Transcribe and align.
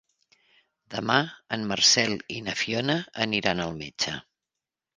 Demà 0.93 1.17
en 1.59 1.67
Marcel 1.73 2.17
i 2.37 2.39
na 2.49 2.57
Fiona 2.63 2.99
aniran 3.29 3.65
al 3.69 3.79
metge. 3.85 4.19